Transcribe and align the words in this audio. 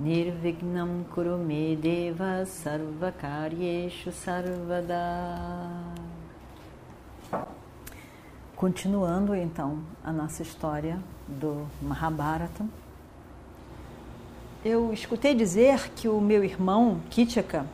Nirvignam 0.00 1.04
Kurume 1.14 1.76
Deva 1.76 2.46
Sarvakaryeshu 2.46 4.10
Sarvada 4.10 4.96
Continuando 8.56 9.34
então 9.34 9.80
a 10.02 10.10
nossa 10.10 10.40
história 10.40 10.98
do 11.28 11.66
Mahabharata, 11.82 12.64
eu 14.64 14.90
escutei 14.90 15.34
dizer 15.34 15.90
que 15.90 16.08
o 16.08 16.18
meu 16.18 16.42
irmão 16.42 17.02
Kitchaka 17.10 17.66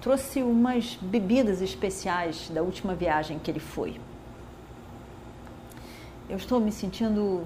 trouxe 0.00 0.40
umas 0.44 0.94
bebidas 1.02 1.60
especiais 1.60 2.48
da 2.50 2.62
última 2.62 2.94
viagem 2.94 3.36
que 3.36 3.50
ele 3.50 3.58
foi. 3.58 4.00
Eu 6.30 6.36
estou 6.36 6.60
me 6.60 6.70
sentindo 6.70 7.44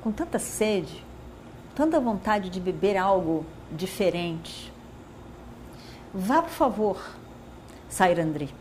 com 0.00 0.12
tanta 0.12 0.38
sede, 0.38 1.09
tanta 1.74 2.00
vontade 2.00 2.50
de 2.50 2.60
beber 2.60 2.96
algo 2.96 3.44
diferente. 3.70 4.72
Vá, 6.12 6.42
por 6.42 6.50
favor, 6.50 7.16
Sairandri 7.88 8.52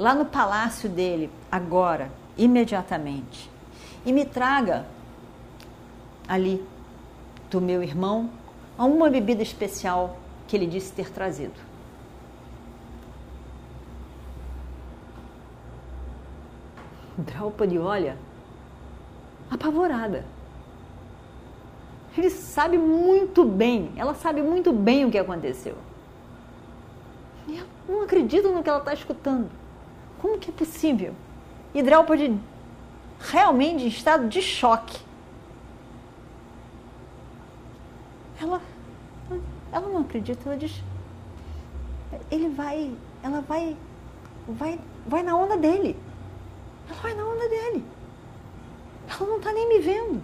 lá 0.00 0.14
no 0.14 0.24
palácio 0.24 0.88
dele, 0.88 1.30
agora, 1.52 2.10
imediatamente, 2.38 3.50
e 4.02 4.14
me 4.14 4.24
traga 4.24 4.86
ali 6.26 6.66
do 7.50 7.60
meu 7.60 7.82
irmão 7.82 8.30
uma 8.78 9.10
bebida 9.10 9.42
especial 9.42 10.16
que 10.48 10.56
ele 10.56 10.66
disse 10.66 10.90
ter 10.90 11.10
trazido. 11.10 11.52
Draupadi 17.18 17.78
olha 17.78 18.16
apavorada. 19.50 20.24
Ele 22.16 22.30
sabe 22.30 22.76
muito 22.76 23.44
bem, 23.44 23.92
ela 23.96 24.14
sabe 24.14 24.42
muito 24.42 24.72
bem 24.72 25.04
o 25.04 25.10
que 25.10 25.18
aconteceu. 25.18 25.76
E 27.46 27.56
ela 27.56 27.68
não 27.88 28.02
acredita 28.02 28.48
no 28.48 28.62
que 28.62 28.68
ela 28.68 28.80
está 28.80 28.92
escutando. 28.92 29.48
Como 30.20 30.38
que 30.38 30.50
é 30.50 30.52
possível? 30.52 31.14
Hidral 31.74 32.04
pode 32.04 32.36
realmente 33.20 33.84
em 33.84 33.88
estado 33.88 34.28
de 34.28 34.42
choque. 34.42 34.98
Ela, 38.40 38.60
ela 39.70 39.88
não 39.88 40.00
acredita, 40.00 40.40
ela 40.46 40.56
diz, 40.56 40.82
ele 42.30 42.48
vai, 42.48 42.92
ela 43.22 43.40
vai, 43.42 43.76
vai, 44.48 44.80
vai 45.06 45.22
na 45.22 45.36
onda 45.36 45.56
dele. 45.56 45.96
Ela 46.88 47.00
vai 47.00 47.14
na 47.14 47.24
onda 47.24 47.48
dele. 47.48 47.84
Ela 49.08 49.28
não 49.28 49.36
está 49.36 49.52
nem 49.52 49.68
me 49.68 49.78
vendo. 49.78 50.22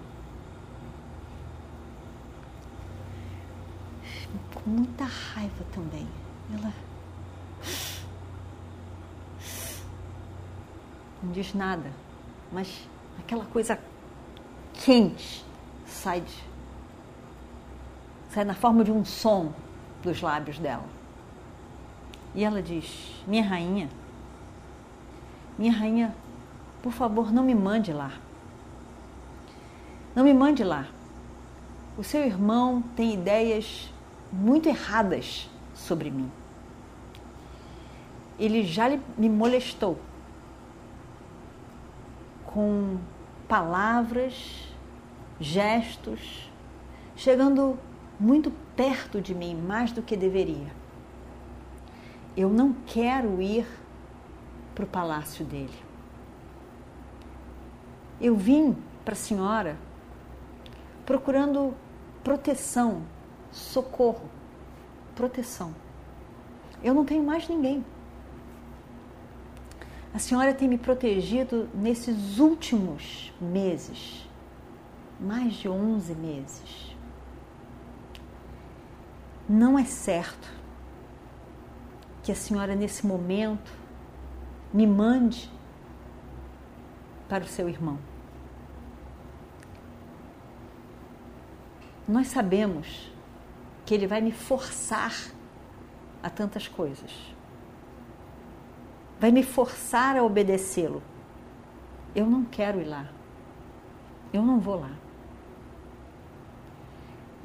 Com 4.54 4.70
muita 4.70 5.04
raiva 5.04 5.64
também. 5.72 6.06
Ela 6.52 6.72
não 11.22 11.32
diz 11.32 11.52
nada, 11.54 11.90
mas 12.52 12.88
aquela 13.18 13.44
coisa 13.46 13.78
quente 14.74 15.44
sai, 15.86 16.20
de, 16.20 16.44
sai 18.30 18.44
na 18.44 18.54
forma 18.54 18.84
de 18.84 18.92
um 18.92 19.04
som 19.04 19.52
dos 20.02 20.20
lábios 20.20 20.58
dela. 20.58 20.84
E 22.34 22.44
ela 22.44 22.62
diz: 22.62 23.22
Minha 23.26 23.42
rainha, 23.42 23.88
minha 25.58 25.72
rainha, 25.72 26.14
por 26.82 26.92
favor, 26.92 27.32
não 27.32 27.42
me 27.42 27.54
mande 27.54 27.92
lá. 27.92 28.12
Não 30.14 30.22
me 30.22 30.32
mande 30.32 30.62
lá. 30.62 30.86
O 31.98 32.04
seu 32.04 32.22
irmão 32.24 32.82
tem 32.94 33.14
ideias 33.14 33.92
muito 34.36 34.68
erradas 34.68 35.50
sobre 35.74 36.10
mim. 36.10 36.30
Ele 38.38 38.62
já 38.64 38.88
me 39.16 39.28
molestou 39.28 39.98
com 42.44 42.98
palavras, 43.48 44.68
gestos, 45.40 46.50
chegando 47.14 47.78
muito 48.20 48.50
perto 48.74 49.20
de 49.20 49.34
mim, 49.34 49.54
mais 49.54 49.92
do 49.92 50.02
que 50.02 50.16
deveria. 50.16 50.70
Eu 52.36 52.50
não 52.50 52.74
quero 52.86 53.40
ir 53.40 53.66
para 54.74 54.84
o 54.84 54.88
palácio 54.88 55.44
dele. 55.44 55.78
Eu 58.20 58.36
vim 58.36 58.76
para 59.04 59.14
a 59.14 59.16
senhora 59.16 59.76
procurando 61.06 61.74
proteção, 62.24 63.02
socorro, 63.50 64.28
proteção. 65.14 65.74
Eu 66.82 66.94
não 66.94 67.04
tenho 67.04 67.22
mais 67.22 67.48
ninguém. 67.48 67.84
A 70.14 70.18
senhora 70.18 70.54
tem 70.54 70.66
me 70.66 70.78
protegido 70.78 71.68
nesses 71.74 72.38
últimos 72.38 73.32
meses, 73.40 74.26
mais 75.20 75.54
de 75.54 75.68
11 75.68 76.14
meses. 76.14 76.96
Não 79.48 79.78
é 79.78 79.84
certo 79.84 80.50
que 82.22 82.32
a 82.32 82.34
senhora, 82.34 82.74
nesse 82.74 83.06
momento, 83.06 83.72
me 84.72 84.86
mande 84.86 85.50
para 87.28 87.44
o 87.44 87.46
seu 87.46 87.68
irmão. 87.68 87.98
Nós 92.08 92.28
sabemos 92.28 93.12
que 93.86 93.94
ele 93.94 94.06
vai 94.06 94.20
me 94.20 94.32
forçar 94.32 95.14
a 96.22 96.28
tantas 96.28 96.68
coisas 96.68 97.36
vai 99.18 99.30
me 99.30 99.42
forçar 99.42 100.16
a 100.16 100.22
obedecê-lo. 100.22 101.02
Eu 102.14 102.26
não 102.26 102.44
quero 102.44 102.80
ir 102.80 102.84
lá. 102.84 103.08
Eu 104.32 104.42
não 104.42 104.58
vou 104.58 104.80
lá. 104.80 104.92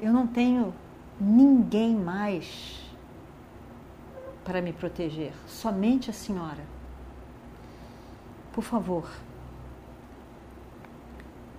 Eu 0.00 0.12
não 0.12 0.26
tenho 0.26 0.74
ninguém 1.20 1.94
mais 1.94 2.80
para 4.44 4.60
me 4.60 4.72
proteger, 4.72 5.32
somente 5.46 6.10
a 6.10 6.12
senhora. 6.12 6.64
Por 8.52 8.64
favor, 8.64 9.08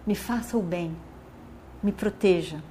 me 0.05 0.13
faça 0.13 0.57
o 0.57 0.61
bem, 0.61 0.95
me 1.81 1.93
proteja. 1.93 2.61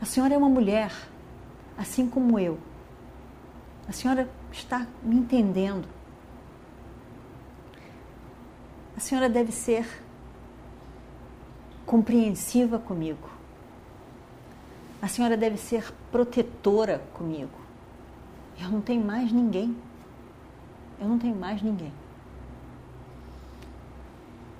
A 0.00 0.04
senhora 0.04 0.34
é 0.34 0.38
uma 0.38 0.48
mulher, 0.48 0.92
assim 1.76 2.08
como 2.08 2.38
eu. 2.38 2.58
A 3.88 3.92
senhora 3.92 4.28
está 4.52 4.86
me 5.02 5.16
entendendo. 5.16 5.88
A 8.96 9.00
senhora 9.00 9.28
deve 9.28 9.50
ser 9.52 9.86
compreensiva 11.86 12.78
comigo. 12.78 13.28
A 15.00 15.08
senhora 15.08 15.36
deve 15.36 15.56
ser 15.56 15.92
protetora 16.12 17.02
comigo. 17.14 17.58
Eu 18.60 18.68
não 18.68 18.80
tenho 18.80 19.04
mais 19.04 19.32
ninguém. 19.32 19.76
Eu 21.00 21.08
não 21.08 21.18
tenho 21.18 21.36
mais 21.36 21.62
ninguém. 21.62 21.92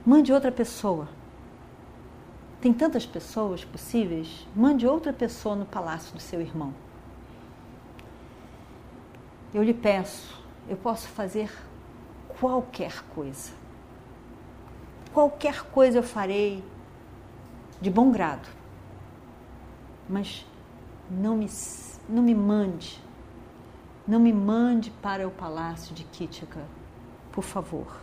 Mande 0.06 0.32
outra 0.32 0.50
pessoa. 0.50 1.08
Tem 2.60 2.72
tantas 2.72 3.06
pessoas 3.06 3.64
possíveis. 3.64 4.46
Mande 4.54 4.86
outra 4.86 5.12
pessoa 5.12 5.54
no 5.54 5.64
palácio 5.66 6.14
do 6.14 6.20
seu 6.20 6.40
irmão 6.40 6.74
eu 9.52 9.62
lhe 9.62 9.74
peço, 9.74 10.42
eu 10.68 10.76
posso 10.76 11.08
fazer 11.08 11.50
qualquer 12.40 13.02
coisa. 13.14 13.52
Qualquer 15.12 15.62
coisa 15.70 15.98
eu 15.98 16.02
farei 16.02 16.62
de 17.80 17.90
bom 17.90 18.10
grado. 18.10 18.48
Mas 20.08 20.46
não 21.10 21.36
me, 21.36 21.48
não 22.08 22.22
me 22.22 22.34
mande, 22.34 23.02
não 24.06 24.20
me 24.20 24.32
mande 24.32 24.90
para 25.02 25.26
o 25.26 25.30
palácio 25.30 25.94
de 25.94 26.04
Kitchaka, 26.04 26.64
por 27.32 27.44
favor. 27.44 28.00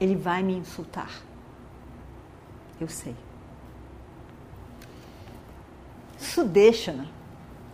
Ele 0.00 0.16
vai 0.16 0.42
me 0.42 0.54
insultar. 0.54 1.10
Eu 2.80 2.88
sei. 2.88 3.14
Sudeshana 6.34 7.06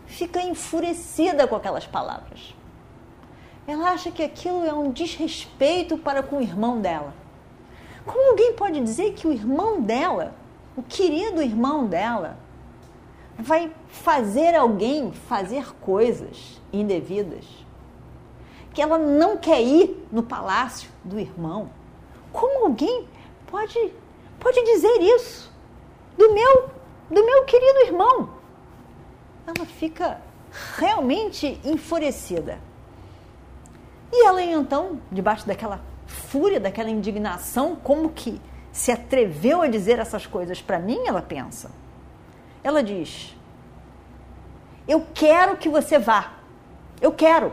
fica 0.04 0.42
enfurecida 0.42 1.48
com 1.48 1.56
aquelas 1.56 1.86
palavras. 1.86 2.54
Ela 3.66 3.92
acha 3.92 4.10
que 4.10 4.22
aquilo 4.22 4.66
é 4.66 4.72
um 4.74 4.90
desrespeito 4.90 5.96
para 5.96 6.22
com 6.22 6.36
o 6.36 6.42
irmão 6.42 6.78
dela. 6.78 7.14
Como 8.04 8.32
alguém 8.32 8.52
pode 8.52 8.78
dizer 8.82 9.14
que 9.14 9.26
o 9.26 9.32
irmão 9.32 9.80
dela, 9.80 10.34
o 10.76 10.82
querido 10.82 11.40
irmão 11.40 11.86
dela, 11.86 12.36
vai 13.38 13.72
fazer 13.88 14.54
alguém 14.54 15.10
fazer 15.10 15.74
coisas 15.76 16.60
indevidas? 16.70 17.46
Que 18.74 18.82
ela 18.82 18.98
não 18.98 19.38
quer 19.38 19.62
ir 19.62 20.06
no 20.12 20.22
palácio 20.22 20.90
do 21.02 21.18
irmão? 21.18 21.70
Como 22.30 22.66
alguém 22.66 23.08
pode, 23.46 23.90
pode 24.38 24.62
dizer 24.64 25.00
isso 25.00 25.50
do 26.18 26.34
meu, 26.34 26.68
do 27.10 27.24
meu 27.24 27.44
querido 27.44 27.78
irmão? 27.86 28.39
Ela 29.56 29.66
fica 29.66 30.20
realmente 30.76 31.60
enfurecida. 31.64 32.58
E 34.12 34.26
ela 34.26 34.42
então, 34.42 35.00
debaixo 35.10 35.46
daquela 35.46 35.80
fúria, 36.06 36.60
daquela 36.60 36.88
indignação, 36.88 37.74
como 37.74 38.10
que 38.10 38.40
se 38.72 38.92
atreveu 38.92 39.62
a 39.62 39.66
dizer 39.66 39.98
essas 39.98 40.24
coisas 40.24 40.62
para 40.62 40.78
mim, 40.78 41.00
ela 41.06 41.20
pensa. 41.20 41.70
Ela 42.62 42.82
diz: 42.82 43.36
Eu 44.86 45.04
quero 45.12 45.56
que 45.56 45.68
você 45.68 45.98
vá. 45.98 46.34
Eu 47.00 47.12
quero. 47.12 47.52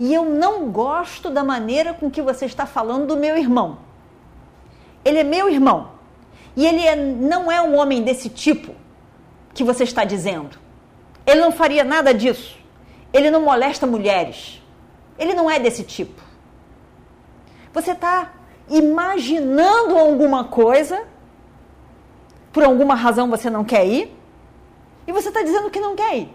E 0.00 0.12
eu 0.12 0.24
não 0.24 0.70
gosto 0.70 1.30
da 1.30 1.44
maneira 1.44 1.94
com 1.94 2.10
que 2.10 2.22
você 2.22 2.44
está 2.44 2.66
falando 2.66 3.06
do 3.06 3.16
meu 3.16 3.36
irmão. 3.36 3.78
Ele 5.04 5.18
é 5.18 5.24
meu 5.24 5.48
irmão. 5.48 5.92
E 6.56 6.66
ele 6.66 6.84
é, 6.84 6.96
não 6.96 7.50
é 7.50 7.62
um 7.62 7.76
homem 7.76 8.02
desse 8.02 8.28
tipo 8.28 8.74
que 9.58 9.64
você 9.64 9.82
está 9.82 10.04
dizendo. 10.04 10.56
Ele 11.26 11.40
não 11.40 11.50
faria 11.50 11.82
nada 11.82 12.14
disso. 12.14 12.56
Ele 13.12 13.28
não 13.28 13.42
molesta 13.42 13.88
mulheres. 13.88 14.62
Ele 15.18 15.34
não 15.34 15.50
é 15.50 15.58
desse 15.58 15.82
tipo. 15.82 16.22
Você 17.72 17.90
está 17.90 18.34
imaginando 18.70 19.98
alguma 19.98 20.44
coisa, 20.44 21.04
por 22.52 22.62
alguma 22.62 22.94
razão 22.94 23.28
você 23.28 23.50
não 23.50 23.64
quer 23.64 23.84
ir, 23.84 24.16
e 25.08 25.12
você 25.12 25.26
está 25.26 25.42
dizendo 25.42 25.70
que 25.70 25.80
não 25.80 25.96
quer 25.96 26.18
ir. 26.18 26.32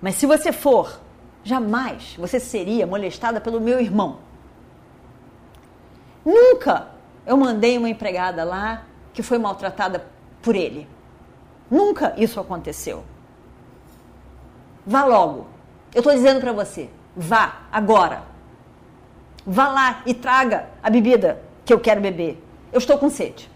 Mas 0.00 0.14
se 0.14 0.24
você 0.24 0.52
for, 0.52 0.98
jamais 1.44 2.14
você 2.16 2.40
seria 2.40 2.86
molestada 2.86 3.42
pelo 3.42 3.60
meu 3.60 3.78
irmão. 3.78 4.20
Nunca 6.24 6.88
eu 7.26 7.36
mandei 7.36 7.76
uma 7.76 7.90
empregada 7.90 8.42
lá 8.42 8.84
que 9.12 9.22
foi 9.22 9.36
maltratada 9.36 10.15
por 10.46 10.54
ele. 10.54 10.88
Nunca 11.68 12.14
isso 12.16 12.38
aconteceu. 12.38 13.02
Vá 14.86 15.04
logo. 15.04 15.48
Eu 15.92 15.98
estou 15.98 16.14
dizendo 16.14 16.40
para 16.40 16.52
você, 16.52 16.88
vá 17.16 17.62
agora. 17.72 18.22
Vá 19.44 19.66
lá 19.68 20.02
e 20.06 20.14
traga 20.14 20.68
a 20.80 20.88
bebida 20.88 21.42
que 21.64 21.72
eu 21.72 21.80
quero 21.80 22.00
beber. 22.00 22.40
Eu 22.72 22.78
estou 22.78 22.96
com 22.96 23.10
sede. 23.10 23.50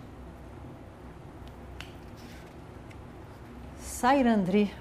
Sairandri 3.78 4.74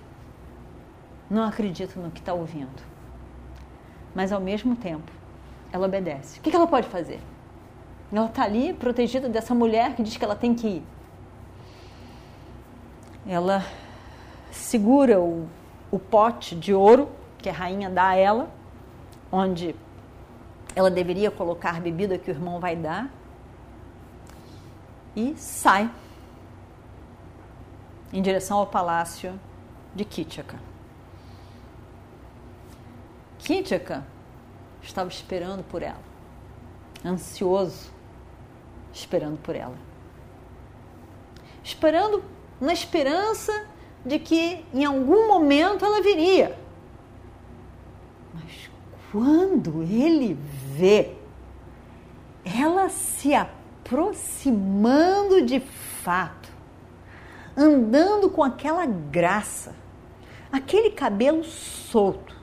não 1.30 1.44
acredita 1.44 2.00
no 2.00 2.10
que 2.10 2.22
está 2.22 2.34
ouvindo. 2.34 2.82
Mas 4.16 4.32
ao 4.32 4.42
mesmo 4.42 4.76
tempo, 4.76 5.12
ela 5.72 5.86
obedece. 5.86 6.40
O 6.40 6.42
que 6.42 6.56
ela 6.56 6.66
pode 6.66 6.88
fazer? 6.88 7.20
Ela 8.12 8.26
está 8.26 8.46
ali 8.46 8.74
protegida 8.74 9.30
dessa 9.30 9.54
mulher 9.54 9.96
que 9.96 10.02
diz 10.02 10.18
que 10.18 10.26
ela 10.26 10.36
tem 10.36 10.56
que 10.56 10.68
ir. 10.68 10.84
Ela 13.32 13.64
segura 14.52 15.20
o, 15.20 15.48
o 15.92 16.00
pote 16.00 16.56
de 16.56 16.74
ouro 16.74 17.08
que 17.38 17.48
a 17.48 17.54
rainha 17.54 17.88
dá 17.88 18.08
a 18.08 18.16
ela, 18.16 18.50
onde 19.32 19.76
ela 20.76 20.90
deveria 20.90 21.30
colocar 21.30 21.76
a 21.76 21.80
bebida 21.80 22.18
que 22.18 22.32
o 22.32 22.34
irmão 22.34 22.60
vai 22.60 22.76
dar, 22.76 23.08
e 25.16 25.36
sai 25.38 25.92
em 28.12 28.20
direção 28.20 28.58
ao 28.58 28.66
palácio 28.66 29.40
de 29.94 30.04
Kitchaka. 30.04 30.58
Kitchaka 33.38 34.04
estava 34.82 35.08
esperando 35.08 35.64
por 35.64 35.84
ela, 35.84 36.02
ansioso, 37.06 37.92
esperando 38.92 39.38
por 39.38 39.56
ela. 39.56 39.78
Esperando 41.64 42.24
na 42.60 42.74
esperança 42.74 43.68
de 44.06 44.20
que 44.20 44.66
em 44.74 44.86
algum 44.86 45.28
momento 45.28 45.86
ela 45.86 46.02
viria. 46.02 46.58
Mas 48.34 48.70
quando 49.12 49.84
ele 49.84 50.38
vê 50.76 51.20
ela 52.58 52.90
se 52.90 53.36
aproximando 53.36 55.42
de 55.42 55.60
fato, 55.60 56.50
andando 57.56 58.30
com 58.30 58.44
aquela 58.44 58.86
graça, 58.86 59.76
aquele 60.52 60.92
cabelo 60.92 61.44
solto, 61.44 62.36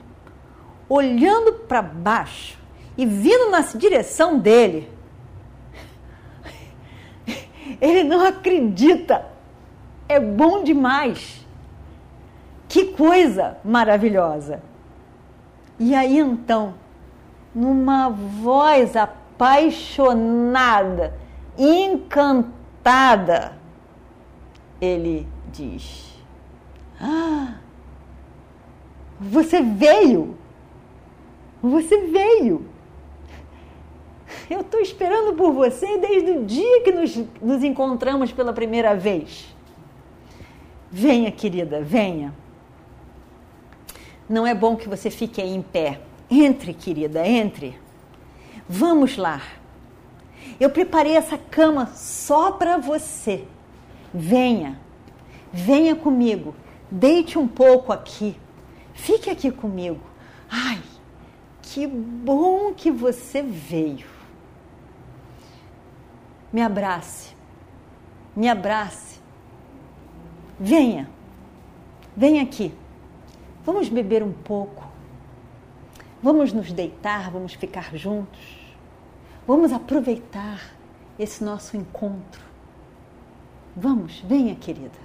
olhando 0.87 1.53
para 1.53 1.81
baixo 1.81 2.59
e 2.97 3.05
vindo 3.05 3.49
na 3.49 3.61
direção 3.61 4.39
dele, 4.39 4.89
ele 7.81 8.03
não 8.03 8.25
acredita. 8.25 9.36
É 10.07 10.19
bom 10.19 10.63
demais. 10.63 11.43
Que 12.69 12.85
coisa 12.85 13.57
maravilhosa. 13.63 14.61
E 15.79 15.95
aí 15.95 16.17
então, 16.17 16.73
numa 17.53 18.09
voz 18.09 18.95
apaixonada, 18.95 21.13
encantada, 21.57 23.53
ele 24.81 25.27
diz: 25.51 26.17
Ah, 26.99 27.57
você 29.19 29.61
veio! 29.61 30.35
Você 31.61 32.07
veio! 32.07 32.65
Eu 34.49 34.61
estou 34.61 34.79
esperando 34.79 35.35
por 35.35 35.51
você 35.51 35.97
desde 35.97 36.31
o 36.31 36.45
dia 36.45 36.81
que 36.81 36.91
nos, 36.91 37.15
nos 37.41 37.63
encontramos 37.63 38.31
pela 38.31 38.53
primeira 38.53 38.95
vez. 38.95 39.53
Venha, 40.91 41.31
querida, 41.31 41.81
venha. 41.81 42.33
Não 44.29 44.45
é 44.45 44.53
bom 44.53 44.75
que 44.75 44.89
você 44.89 45.09
fique 45.09 45.41
aí 45.41 45.53
em 45.53 45.61
pé. 45.61 46.01
Entre, 46.29 46.73
querida, 46.73 47.25
entre. 47.25 47.77
Vamos 48.67 49.17
lá. 49.17 49.41
Eu 50.59 50.69
preparei 50.69 51.15
essa 51.15 51.37
cama 51.37 51.87
só 51.87 52.51
para 52.51 52.77
você. 52.77 53.45
Venha, 54.13 54.79
venha 55.51 55.95
comigo. 55.95 56.55
Deite 56.89 57.37
um 57.37 57.47
pouco 57.47 57.91
aqui. 57.91 58.35
Fique 58.93 59.29
aqui 59.29 59.51
comigo. 59.51 60.01
Ai, 60.49 60.81
que 61.61 61.85
bom 61.85 62.73
que 62.73 62.89
você 62.89 63.41
veio. 63.41 64.07
Me 66.51 66.61
abrace, 66.61 67.35
me 68.35 68.47
abrace. 68.49 69.16
Venha, 70.59 71.09
venha 72.15 72.41
aqui. 72.41 72.73
Vamos 73.63 73.89
beber 73.89 74.23
um 74.23 74.33
pouco. 74.33 74.87
Vamos 76.21 76.51
nos 76.51 76.71
deitar, 76.71 77.29
vamos 77.29 77.53
ficar 77.53 77.95
juntos. 77.95 78.57
Vamos 79.45 79.71
aproveitar 79.71 80.59
esse 81.19 81.43
nosso 81.43 81.77
encontro. 81.77 82.41
Vamos, 83.75 84.19
venha, 84.21 84.55
querida. 84.55 84.97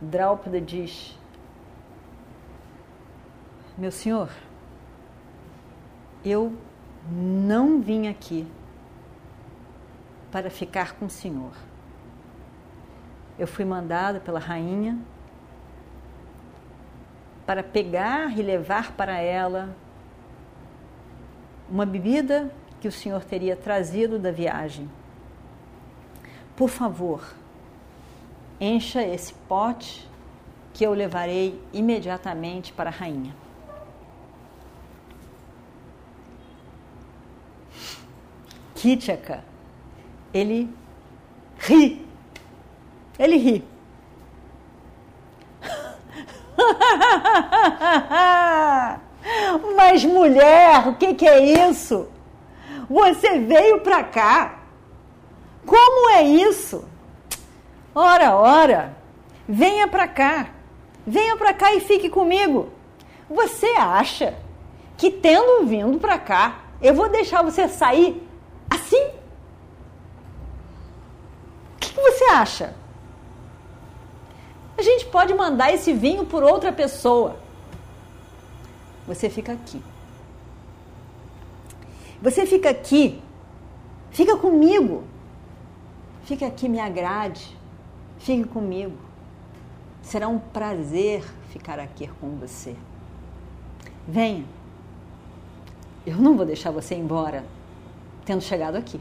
Drálpada 0.00 0.60
diz: 0.60 1.18
Meu 3.76 3.90
senhor, 3.90 4.30
eu 6.24 6.56
não 7.10 7.80
vim 7.80 8.06
aqui 8.06 8.46
para 10.30 10.50
ficar 10.50 10.94
com 10.94 11.06
o 11.06 11.10
senhor. 11.10 11.67
Eu 13.38 13.46
fui 13.46 13.64
mandada 13.64 14.18
pela 14.18 14.38
rainha 14.38 14.98
para 17.46 17.62
pegar 17.62 18.36
e 18.36 18.42
levar 18.42 18.92
para 18.92 19.18
ela 19.18 19.74
uma 21.70 21.86
bebida 21.86 22.52
que 22.80 22.88
o 22.88 22.92
Senhor 22.92 23.24
teria 23.24 23.56
trazido 23.56 24.18
da 24.18 24.30
viagem. 24.30 24.90
Por 26.56 26.68
favor, 26.68 27.22
encha 28.60 29.02
esse 29.02 29.32
pote 29.32 30.08
que 30.74 30.84
eu 30.84 30.92
levarei 30.92 31.62
imediatamente 31.72 32.72
para 32.72 32.90
a 32.90 32.92
rainha. 32.92 33.34
Kitchaka, 38.74 39.42
ele 40.32 40.72
ri. 41.58 42.07
Ele 43.18 43.36
ri. 43.36 43.64
Mas 49.76 50.04
mulher, 50.04 50.88
o 50.88 50.94
que, 50.94 51.14
que 51.14 51.26
é 51.26 51.68
isso? 51.68 52.08
Você 52.88 53.40
veio 53.40 53.80
para 53.80 54.04
cá? 54.04 54.60
Como 55.66 56.10
é 56.10 56.22
isso? 56.22 56.88
Ora, 57.94 58.36
ora, 58.36 58.96
venha 59.46 59.86
para 59.88 60.08
cá. 60.08 60.48
Venha 61.06 61.36
para 61.36 61.54
cá 61.54 61.74
e 61.74 61.80
fique 61.80 62.08
comigo. 62.08 62.70
Você 63.28 63.66
acha 63.78 64.34
que 64.96 65.10
tendo 65.10 65.66
vindo 65.66 65.98
para 65.98 66.18
cá, 66.18 66.60
eu 66.80 66.94
vou 66.94 67.08
deixar 67.08 67.42
você 67.42 67.68
sair 67.68 68.26
assim? 68.70 69.10
O 71.74 71.78
que, 71.80 71.92
que 71.92 72.00
você 72.00 72.24
acha? 72.24 72.74
A 74.78 74.82
gente 74.82 75.06
pode 75.06 75.34
mandar 75.34 75.74
esse 75.74 75.92
vinho 75.92 76.24
por 76.24 76.44
outra 76.44 76.72
pessoa. 76.72 77.36
Você 79.08 79.28
fica 79.28 79.52
aqui. 79.52 79.82
Você 82.22 82.46
fica 82.46 82.70
aqui. 82.70 83.20
Fica 84.12 84.36
comigo. 84.36 85.02
Fica 86.22 86.46
aqui, 86.46 86.68
me 86.68 86.78
agrade. 86.78 87.58
Fique 88.18 88.44
comigo. 88.44 88.96
Será 90.00 90.28
um 90.28 90.38
prazer 90.38 91.24
ficar 91.48 91.80
aqui 91.80 92.08
com 92.20 92.36
você. 92.36 92.76
Venha. 94.06 94.44
Eu 96.06 96.18
não 96.18 96.36
vou 96.36 96.46
deixar 96.46 96.70
você 96.70 96.94
embora 96.94 97.44
tendo 98.24 98.42
chegado 98.42 98.76
aqui. 98.76 99.00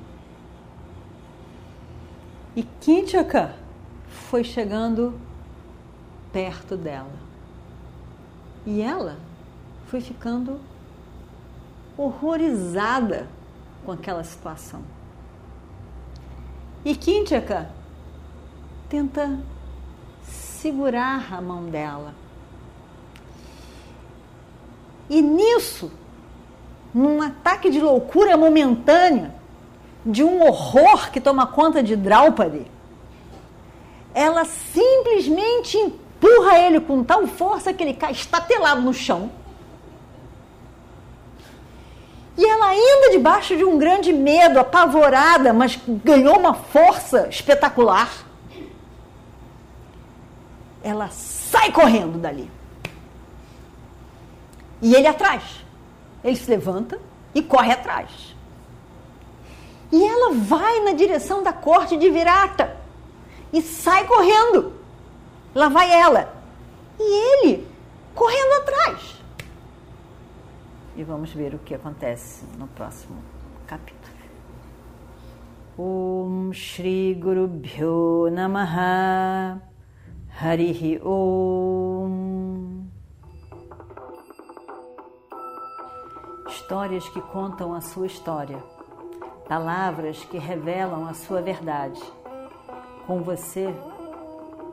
E 2.56 2.64
Kinchaka 2.64 3.56
foi 4.08 4.44
chegando 4.44 5.27
perto 6.32 6.76
dela. 6.76 7.28
E 8.66 8.82
ela 8.82 9.18
foi 9.88 10.02
ficando 10.02 10.60
horrorizada 11.98 13.28
com 13.86 13.92
aquela 13.92 14.24
situação. 14.24 14.82
E 16.84 16.96
Kinchaka 16.96 17.70
tenta 18.90 19.40
segurar 20.24 21.34
a 21.34 21.42
mão 21.42 21.66
dela. 21.66 22.14
E 25.10 25.22
nisso, 25.22 25.92
num 26.94 27.22
ataque 27.22 27.70
de 27.70 27.80
loucura 27.80 28.36
momentânea, 28.36 29.34
de 30.06 30.24
um 30.24 30.42
horror 30.46 31.12
que 31.12 31.20
toma 31.20 31.48
conta 31.48 31.84
de 31.84 31.96
Draupadi, 31.96 32.66
ela 34.14 34.46
simplesmente 34.46 35.94
empurra 36.18 36.58
ele 36.60 36.80
com 36.80 37.04
tal 37.04 37.28
força 37.28 37.74
que 37.74 37.84
ele 37.84 37.94
cai 37.94 38.12
estatelado 38.12 38.82
no 38.82 38.94
chão. 38.94 39.30
E 42.36 42.46
ela 42.46 42.68
ainda 42.68 43.12
debaixo 43.12 43.56
de 43.56 43.64
um 43.64 43.78
grande 43.78 44.14
medo, 44.14 44.60
apavorada, 44.60 45.52
mas 45.54 45.80
ganhou 45.88 46.38
uma 46.38 46.54
força 46.54 47.28
espetacular. 47.30 48.12
Ela 50.84 51.10
sai 51.10 51.72
correndo 51.72 52.20
dali. 52.20 52.50
E 54.82 54.94
ele 54.94 55.08
atrás. 55.08 55.44
Ele 56.24 56.36
se 56.36 56.50
levanta 56.50 57.00
e 57.34 57.42
corre 57.42 57.72
atrás. 57.72 58.36
E 59.92 60.04
ela 60.04 60.34
vai 60.34 60.82
na 60.82 60.92
direção 60.92 61.42
da 61.42 61.54
corte 61.54 61.98
de 61.98 62.10
Virata 62.10 62.78
e 63.52 63.62
sai 63.64 64.06
correndo. 64.06 64.77
Lá 65.54 65.70
vai 65.70 65.92
ela. 65.92 66.34
E 67.00 67.04
ele 67.04 67.68
correndo 68.14 68.62
atrás. 68.62 69.22
E 70.96 71.04
vamos 71.04 71.32
ver 71.32 71.54
o 71.54 71.60
que 71.60 71.76
acontece 71.76 72.44
no 72.58 72.68
próximo 72.68 73.22
capítulo. 73.68 73.98
Om 75.78 76.52
Shri 76.54 77.14
Guru 77.14 77.48
Bhyo 77.48 78.32
Namaha 78.32 79.62
Harihi 80.42 81.00
Om 81.04 82.88
Histórias 86.50 87.08
que 87.10 87.22
contam 87.22 87.74
a 87.74 87.80
sua 87.80 88.08
história, 88.08 88.58
palavras 89.48 90.26
que 90.26 90.38
revelam 90.38 91.08
a 91.08 91.14
sua 91.14 91.42
verdade. 91.42 92.02
Com 93.06 93.22
você, 93.22 93.74